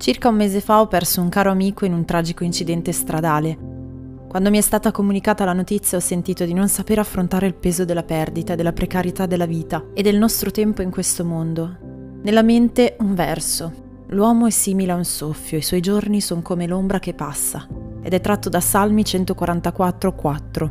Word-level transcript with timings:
Circa 0.00 0.30
un 0.30 0.36
mese 0.36 0.62
fa 0.62 0.80
ho 0.80 0.86
perso 0.86 1.20
un 1.20 1.28
caro 1.28 1.50
amico 1.50 1.84
in 1.84 1.92
un 1.92 2.06
tragico 2.06 2.42
incidente 2.42 2.90
stradale. 2.90 3.58
Quando 4.30 4.48
mi 4.48 4.56
è 4.56 4.62
stata 4.62 4.92
comunicata 4.92 5.44
la 5.44 5.52
notizia 5.52 5.98
ho 5.98 6.00
sentito 6.00 6.46
di 6.46 6.54
non 6.54 6.68
saper 6.68 7.00
affrontare 7.00 7.46
il 7.46 7.52
peso 7.52 7.84
della 7.84 8.02
perdita, 8.02 8.54
della 8.54 8.72
precarietà 8.72 9.26
della 9.26 9.44
vita 9.44 9.88
e 9.92 10.00
del 10.00 10.16
nostro 10.16 10.50
tempo 10.50 10.80
in 10.80 10.90
questo 10.90 11.22
mondo. 11.26 11.76
Nella 12.22 12.40
mente 12.40 12.96
un 13.00 13.14
verso. 13.14 13.72
L'uomo 14.06 14.46
è 14.46 14.50
simile 14.50 14.92
a 14.92 14.96
un 14.96 15.04
soffio, 15.04 15.58
i 15.58 15.62
suoi 15.62 15.80
giorni 15.80 16.22
sono 16.22 16.40
come 16.40 16.66
l'ombra 16.66 16.98
che 16.98 17.12
passa, 17.12 17.68
ed 18.00 18.14
è 18.14 18.22
tratto 18.22 18.48
da 18.48 18.60
Salmi 18.60 19.02
144,4. 19.02 20.70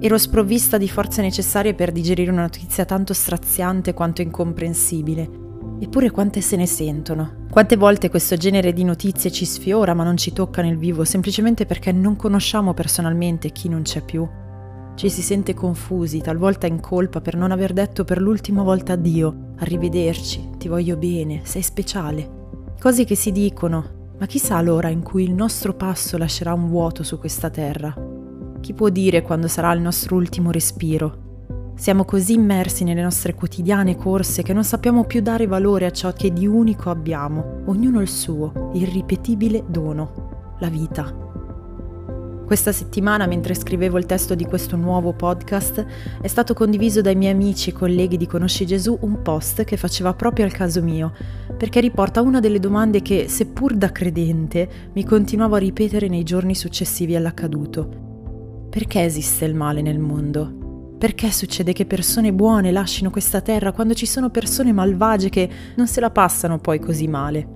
Ero 0.00 0.18
sprovvista 0.18 0.76
di 0.76 0.88
forze 0.88 1.22
necessarie 1.22 1.74
per 1.74 1.92
digerire 1.92 2.32
una 2.32 2.42
notizia 2.42 2.84
tanto 2.84 3.14
straziante 3.14 3.94
quanto 3.94 4.22
incomprensibile. 4.22 5.49
Eppure 5.82 6.10
quante 6.10 6.42
se 6.42 6.56
ne 6.56 6.66
sentono, 6.66 7.46
quante 7.50 7.76
volte 7.76 8.10
questo 8.10 8.36
genere 8.36 8.74
di 8.74 8.84
notizie 8.84 9.32
ci 9.32 9.46
sfiora 9.46 9.94
ma 9.94 10.04
non 10.04 10.18
ci 10.18 10.30
tocca 10.30 10.60
nel 10.60 10.76
vivo 10.76 11.04
semplicemente 11.04 11.64
perché 11.64 11.90
non 11.90 12.16
conosciamo 12.16 12.74
personalmente 12.74 13.50
chi 13.50 13.70
non 13.70 13.80
c'è 13.80 14.04
più? 14.04 14.28
Ci 14.94 15.08
si 15.08 15.22
sente 15.22 15.54
confusi, 15.54 16.20
talvolta 16.20 16.66
in 16.66 16.80
colpa 16.80 17.22
per 17.22 17.34
non 17.34 17.50
aver 17.50 17.72
detto 17.72 18.04
per 18.04 18.20
l'ultima 18.20 18.62
volta 18.62 18.92
addio, 18.92 19.52
arrivederci, 19.56 20.50
ti 20.58 20.68
voglio 20.68 20.98
bene, 20.98 21.40
sei 21.44 21.62
speciale. 21.62 22.38
Cose 22.78 23.04
che 23.04 23.14
si 23.14 23.32
dicono, 23.32 24.12
ma 24.18 24.26
chissà 24.26 24.60
l'ora 24.60 24.88
in 24.88 25.02
cui 25.02 25.24
il 25.24 25.32
nostro 25.32 25.72
passo 25.72 26.18
lascerà 26.18 26.52
un 26.52 26.68
vuoto 26.68 27.02
su 27.02 27.18
questa 27.18 27.48
terra. 27.48 27.94
Chi 28.60 28.74
può 28.74 28.90
dire 28.90 29.22
quando 29.22 29.48
sarà 29.48 29.72
il 29.72 29.80
nostro 29.80 30.16
ultimo 30.16 30.50
respiro? 30.50 31.29
Siamo 31.80 32.04
così 32.04 32.34
immersi 32.34 32.84
nelle 32.84 33.00
nostre 33.00 33.32
quotidiane 33.32 33.96
corse 33.96 34.42
che 34.42 34.52
non 34.52 34.64
sappiamo 34.64 35.04
più 35.04 35.22
dare 35.22 35.46
valore 35.46 35.86
a 35.86 35.90
ciò 35.90 36.12
che 36.12 36.30
di 36.30 36.46
unico 36.46 36.90
abbiamo, 36.90 37.62
ognuno 37.64 38.02
il 38.02 38.08
suo, 38.08 38.68
irripetibile 38.74 39.64
dono, 39.66 40.56
la 40.60 40.68
vita. 40.68 41.10
Questa 42.44 42.70
settimana, 42.70 43.26
mentre 43.26 43.54
scrivevo 43.54 43.96
il 43.96 44.04
testo 44.04 44.34
di 44.34 44.44
questo 44.44 44.76
nuovo 44.76 45.14
podcast, 45.14 45.86
è 46.20 46.26
stato 46.26 46.52
condiviso 46.52 47.00
dai 47.00 47.16
miei 47.16 47.32
amici 47.32 47.70
e 47.70 47.72
colleghi 47.72 48.18
di 48.18 48.26
Conosci 48.26 48.66
Gesù 48.66 48.98
un 49.00 49.22
post 49.22 49.64
che 49.64 49.78
faceva 49.78 50.12
proprio 50.12 50.44
al 50.44 50.52
caso 50.52 50.82
mio, 50.82 51.14
perché 51.56 51.80
riporta 51.80 52.20
una 52.20 52.40
delle 52.40 52.58
domande 52.58 53.00
che, 53.00 53.26
seppur 53.26 53.74
da 53.74 53.90
credente, 53.90 54.90
mi 54.92 55.02
continuavo 55.02 55.54
a 55.54 55.58
ripetere 55.58 56.08
nei 56.08 56.24
giorni 56.24 56.54
successivi 56.54 57.16
all'accaduto. 57.16 58.68
Perché 58.68 59.02
esiste 59.02 59.46
il 59.46 59.54
male 59.54 59.80
nel 59.80 59.98
mondo? 59.98 60.59
Perché 61.00 61.30
succede 61.30 61.72
che 61.72 61.86
persone 61.86 62.30
buone 62.30 62.70
lasciano 62.70 63.08
questa 63.08 63.40
terra 63.40 63.72
quando 63.72 63.94
ci 63.94 64.04
sono 64.04 64.28
persone 64.28 64.70
malvagie 64.70 65.30
che 65.30 65.48
non 65.76 65.88
se 65.88 65.98
la 65.98 66.10
passano 66.10 66.58
poi 66.58 66.78
così 66.78 67.08
male? 67.08 67.48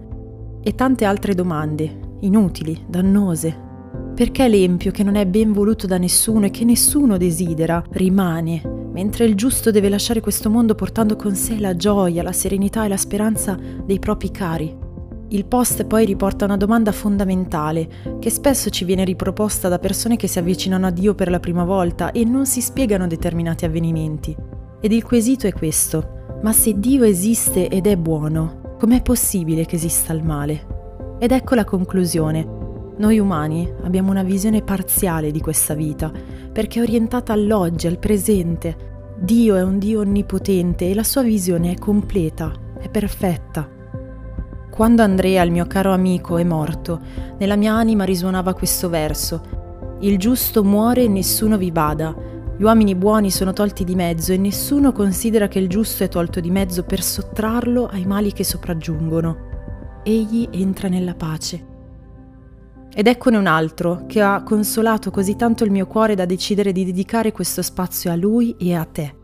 E 0.62 0.74
tante 0.74 1.04
altre 1.04 1.34
domande, 1.34 2.16
inutili, 2.20 2.86
dannose. 2.88 3.54
Perché 4.14 4.48
l'empio 4.48 4.90
che 4.92 5.02
non 5.02 5.16
è 5.16 5.26
ben 5.26 5.52
voluto 5.52 5.86
da 5.86 5.98
nessuno 5.98 6.46
e 6.46 6.50
che 6.50 6.64
nessuno 6.64 7.18
desidera 7.18 7.84
rimane, 7.90 8.62
mentre 8.94 9.26
il 9.26 9.34
giusto 9.34 9.70
deve 9.70 9.90
lasciare 9.90 10.20
questo 10.20 10.48
mondo 10.48 10.74
portando 10.74 11.14
con 11.14 11.34
sé 11.34 11.58
la 11.58 11.76
gioia, 11.76 12.22
la 12.22 12.32
serenità 12.32 12.86
e 12.86 12.88
la 12.88 12.96
speranza 12.96 13.58
dei 13.84 13.98
propri 13.98 14.30
cari? 14.30 14.83
Il 15.28 15.46
post 15.46 15.84
poi 15.84 16.04
riporta 16.04 16.44
una 16.44 16.56
domanda 16.56 16.92
fondamentale, 16.92 17.88
che 18.20 18.30
spesso 18.30 18.70
ci 18.70 18.84
viene 18.84 19.04
riproposta 19.04 19.68
da 19.68 19.78
persone 19.78 20.16
che 20.16 20.28
si 20.28 20.38
avvicinano 20.38 20.86
a 20.86 20.90
Dio 20.90 21.14
per 21.14 21.30
la 21.30 21.40
prima 21.40 21.64
volta 21.64 22.12
e 22.12 22.24
non 22.24 22.46
si 22.46 22.60
spiegano 22.60 23.06
determinati 23.06 23.64
avvenimenti. 23.64 24.36
Ed 24.80 24.92
il 24.92 25.02
quesito 25.02 25.46
è 25.46 25.52
questo, 25.52 26.38
ma 26.42 26.52
se 26.52 26.78
Dio 26.78 27.04
esiste 27.04 27.68
ed 27.68 27.86
è 27.86 27.96
buono, 27.96 28.76
com'è 28.78 29.00
possibile 29.00 29.64
che 29.64 29.76
esista 29.76 30.12
il 30.12 30.22
male? 30.22 31.16
Ed 31.18 31.32
ecco 31.32 31.54
la 31.54 31.64
conclusione. 31.64 32.46
Noi 32.98 33.18
umani 33.18 33.68
abbiamo 33.82 34.10
una 34.10 34.22
visione 34.22 34.62
parziale 34.62 35.30
di 35.30 35.40
questa 35.40 35.74
vita, 35.74 36.12
perché 36.52 36.78
è 36.78 36.82
orientata 36.82 37.32
all'oggi, 37.32 37.86
al 37.86 37.98
presente. 37.98 38.92
Dio 39.18 39.56
è 39.56 39.62
un 39.62 39.78
Dio 39.78 40.00
onnipotente 40.00 40.88
e 40.88 40.94
la 40.94 41.02
sua 41.02 41.22
visione 41.22 41.72
è 41.72 41.78
completa, 41.78 42.52
è 42.78 42.88
perfetta. 42.90 43.73
Quando 44.74 45.02
Andrea, 45.02 45.44
il 45.44 45.52
mio 45.52 45.68
caro 45.68 45.92
amico, 45.92 46.36
è 46.36 46.42
morto, 46.42 47.00
nella 47.38 47.54
mia 47.54 47.74
anima 47.74 48.02
risuonava 48.02 48.54
questo 48.54 48.88
verso. 48.88 49.98
Il 50.00 50.18
giusto 50.18 50.64
muore 50.64 51.04
e 51.04 51.08
nessuno 51.08 51.56
vi 51.56 51.70
bada. 51.70 52.12
Gli 52.56 52.62
uomini 52.64 52.96
buoni 52.96 53.30
sono 53.30 53.52
tolti 53.52 53.84
di 53.84 53.94
mezzo 53.94 54.32
e 54.32 54.36
nessuno 54.36 54.90
considera 54.90 55.46
che 55.46 55.60
il 55.60 55.68
giusto 55.68 56.02
è 56.02 56.08
tolto 56.08 56.40
di 56.40 56.50
mezzo 56.50 56.82
per 56.82 57.02
sottrarlo 57.02 57.86
ai 57.86 58.04
mali 58.04 58.32
che 58.32 58.42
sopraggiungono. 58.42 60.00
Egli 60.02 60.48
entra 60.50 60.88
nella 60.88 61.14
pace. 61.14 61.66
Ed 62.92 63.06
eccone 63.06 63.36
un 63.36 63.46
altro 63.46 64.06
che 64.08 64.20
ha 64.22 64.42
consolato 64.42 65.12
così 65.12 65.36
tanto 65.36 65.62
il 65.62 65.70
mio 65.70 65.86
cuore 65.86 66.16
da 66.16 66.24
decidere 66.24 66.72
di 66.72 66.84
dedicare 66.84 67.30
questo 67.30 67.62
spazio 67.62 68.10
a 68.10 68.16
lui 68.16 68.56
e 68.58 68.74
a 68.74 68.84
te, 68.84 69.14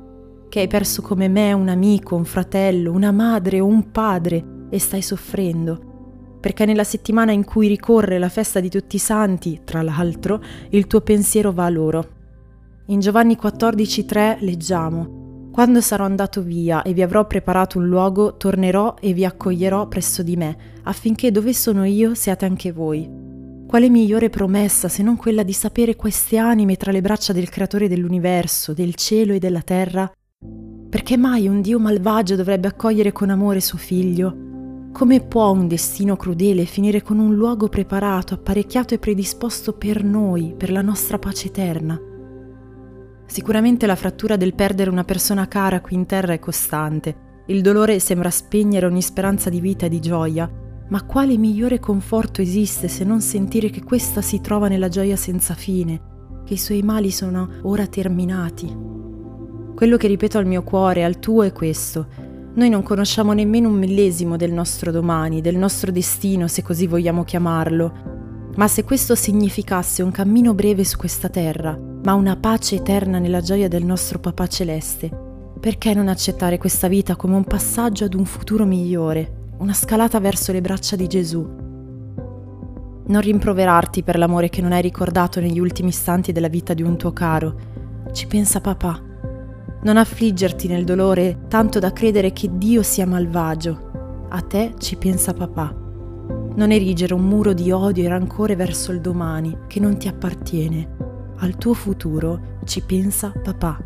che 0.49 0.61
hai 0.61 0.69
perso 0.69 1.03
come 1.03 1.27
me 1.27 1.53
un 1.53 1.67
amico, 1.67 2.15
un 2.15 2.25
fratello, 2.25 2.93
una 2.93 3.11
madre 3.11 3.59
o 3.59 3.67
un 3.67 3.91
padre 3.91 4.59
e 4.71 4.79
stai 4.79 5.03
soffrendo, 5.03 6.39
perché 6.41 6.65
nella 6.65 6.85
settimana 6.85 7.33
in 7.33 7.45
cui 7.45 7.69
ricorre 7.69 8.19
la 8.19 8.31
festa 8.31 8.61
di 8.61 8.71
tutti 8.71 8.97
i 8.97 9.01
santi, 9.01 9.61
tra 9.65 9.83
l'altro, 9.83 10.41
il 10.71 10.87
tuo 10.87 11.03
pensiero 11.03 11.53
va 11.53 11.67
a 11.67 11.71
loro. 11.71 12.09
In 12.87 13.01
Giovanni 13.01 13.37
14:3 13.37 14.39
leggiamo 14.41 15.19
quando 15.53 15.81
sarò 15.81 16.05
andato 16.05 16.43
via 16.43 16.83
e 16.83 16.93
vi 16.93 17.03
avrò 17.03 17.27
preparato 17.27 17.79
un 17.79 17.87
luogo, 17.87 18.37
tornerò 18.37 18.95
e 19.01 19.13
vi 19.13 19.25
accoglierò 19.25 19.89
presso 19.89 20.23
di 20.23 20.37
me, 20.37 20.57
affinché 20.85 21.33
dove 21.33 21.53
sono 21.53 21.85
io 21.85 22.15
siate 22.15 22.45
anche 22.45 22.71
voi. 22.71 23.09
Quale 23.67 23.89
migliore 23.89 24.31
promessa 24.31 24.89
se 24.89 25.03
non 25.03 25.17
quella 25.17 25.43
di 25.43 25.53
sapere 25.53 25.97
queste 25.97 26.37
anime 26.37 26.77
tra 26.77 26.93
le 26.93 27.01
braccia 27.01 27.33
del 27.33 27.49
Creatore 27.49 27.89
dell'universo, 27.89 28.73
del 28.73 28.95
cielo 28.95 29.33
e 29.33 29.39
della 29.39 29.63
terra? 29.63 30.11
Perché 30.89 31.17
mai 31.17 31.47
un 31.49 31.61
Dio 31.61 31.79
malvagio 31.79 32.37
dovrebbe 32.37 32.69
accogliere 32.69 33.13
con 33.13 33.31
amore 33.31 33.61
suo 33.61 33.79
figlio? 33.79 34.50
Come 34.93 35.21
può 35.21 35.51
un 35.53 35.69
destino 35.69 36.17
crudele 36.17 36.65
finire 36.65 37.01
con 37.01 37.21
un 37.21 37.35
luogo 37.35 37.69
preparato, 37.69 38.35
apparecchiato 38.35 38.93
e 38.93 38.99
predisposto 38.99 39.73
per 39.73 40.03
noi, 40.03 40.53
per 40.57 40.71
la 40.73 40.83
nostra 40.83 41.19
pace 41.19 41.47
eterna? 41.47 41.99
Sicuramente 43.25 43.87
la 43.87 43.95
frattura 43.95 44.37
del 44.37 44.55
perdere 44.55 44.91
una 44.91 45.05
persona 45.05 45.47
cara 45.47 45.81
qui 45.81 45.95
in 45.95 46.07
terra 46.07 46.33
è 46.33 46.41
costante. 46.41 47.45
Il 47.47 47.63
dolore 47.63 48.01
sembra 48.01 48.31
spegnere 48.31 48.85
ogni 48.85 49.01
speranza 49.01 49.49
di 49.49 49.61
vita 49.61 49.87
e 49.87 49.89
di 49.89 50.01
gioia, 50.01 50.51
ma 50.89 51.05
quale 51.05 51.39
migliore 51.39 51.79
conforto 51.79 52.43
esiste 52.43 52.89
se 52.89 53.05
non 53.05 53.21
sentire 53.21 53.71
che 53.71 53.85
questa 53.85 54.21
si 54.21 54.41
trova 54.41 54.67
nella 54.67 54.89
gioia 54.89 55.17
senza 55.17 55.55
fine, 55.55 56.43
che 56.45 56.55
i 56.55 56.59
suoi 56.59 56.83
mali 56.83 57.13
sono 57.13 57.49
ora 57.63 57.87
terminati? 57.87 58.77
Quello 59.75 59.97
che 59.97 60.09
ripeto 60.09 60.37
al 60.37 60.47
mio 60.47 60.65
cuore 60.65 61.05
al 61.05 61.21
tuo 61.21 61.45
è 61.45 61.53
questo, 61.53 62.30
noi 62.61 62.69
non 62.69 62.83
conosciamo 62.83 63.33
nemmeno 63.33 63.71
un 63.71 63.79
millesimo 63.79 64.37
del 64.37 64.53
nostro 64.53 64.91
domani, 64.91 65.41
del 65.41 65.57
nostro 65.57 65.91
destino, 65.91 66.47
se 66.47 66.61
così 66.61 66.87
vogliamo 66.87 67.25
chiamarlo. 67.25 68.51
Ma 68.57 68.69
se 68.69 68.85
questo 68.85 69.15
significasse 69.15 70.03
un 70.03 70.11
cammino 70.11 70.53
breve 70.53 70.85
su 70.85 70.99
questa 70.99 71.31
terra, 71.31 71.75
ma 72.03 72.13
una 72.13 72.37
pace 72.37 72.75
eterna 72.75 73.19
nella 73.19 73.41
gioia 73.41 73.67
del 73.67 73.87
nostro 73.87 74.19
Papà 74.19 74.47
Celeste, 74.47 75.11
perché 75.59 75.95
non 75.95 76.09
accettare 76.09 76.59
questa 76.59 76.87
vita 76.87 77.17
come 77.17 77.35
un 77.35 77.45
passaggio 77.45 78.05
ad 78.05 78.13
un 78.13 78.27
futuro 78.27 78.67
migliore, 78.67 79.53
una 79.61 79.73
scalata 79.73 80.21
verso 80.21 80.53
le 80.53 80.61
braccia 80.61 80.97
di 80.97 81.07
Gesù? 81.07 81.41
Non 83.07 83.21
rimproverarti 83.23 84.03
per 84.03 84.19
l'amore 84.19 84.51
che 84.51 84.61
non 84.61 84.73
hai 84.73 84.83
ricordato 84.83 85.41
negli 85.41 85.59
ultimi 85.59 85.89
istanti 85.89 86.31
della 86.31 86.49
vita 86.49 86.75
di 86.75 86.83
un 86.83 86.99
tuo 86.99 87.15
caro. 87.15 87.55
Ci 88.13 88.27
pensa 88.27 88.61
papà 88.61 89.09
non 89.83 89.97
affliggerti 89.97 90.69
nel 90.69 90.85
dolore 90.85 91.47
tanto 91.49 91.79
da 91.79 91.93
credere 91.93 92.33
che 92.33 92.51
Dio 92.53 92.83
sia 92.83 93.07
malvagio. 93.07 94.27
A 94.29 94.41
te 94.43 94.75
ci 94.79 94.97
pensa 94.97 95.33
papà. 95.33 95.75
Non 96.55 96.71
erigere 96.71 97.15
un 97.15 97.23
muro 97.23 97.53
di 97.53 97.71
odio 97.71 98.05
e 98.05 98.09
rancore 98.09 98.57
verso 98.57 98.93
il 98.93 99.01
domani 99.01 99.57
che 99.67 99.81
non 99.81 99.97
ti 99.97 100.09
appartiene. 100.09 100.97
Al 101.39 101.57
tuo 101.57 101.75
futuro 101.75 102.59
ci 102.65 102.83
pensa 102.83 103.33
papà. 103.43 103.79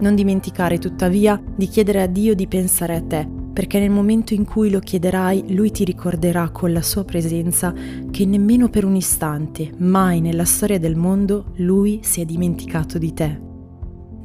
Non 0.00 0.14
dimenticare 0.14 0.78
tuttavia 0.78 1.40
di 1.56 1.66
chiedere 1.66 2.02
a 2.02 2.06
Dio 2.06 2.34
di 2.34 2.46
pensare 2.46 2.94
a 2.94 3.02
te, 3.02 3.26
perché 3.52 3.80
nel 3.80 3.90
momento 3.90 4.34
in 4.34 4.44
cui 4.44 4.70
lo 4.70 4.78
chiederai, 4.78 5.54
Lui 5.54 5.70
ti 5.70 5.84
ricorderà 5.84 6.50
con 6.50 6.72
la 6.72 6.82
sua 6.82 7.04
presenza 7.04 7.72
che 8.10 8.26
nemmeno 8.26 8.68
per 8.68 8.84
un 8.84 8.94
istante, 8.94 9.72
mai 9.78 10.20
nella 10.20 10.44
storia 10.44 10.78
del 10.78 10.94
mondo, 10.94 11.46
Lui 11.56 12.00
si 12.02 12.20
è 12.20 12.24
dimenticato 12.24 12.98
di 12.98 13.12
te. 13.12 13.47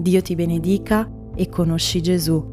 Dio 0.03 0.21
ti 0.21 0.35
benedica 0.35 1.09
e 1.33 1.47
conosci 1.47 2.01
Gesù 2.01 2.52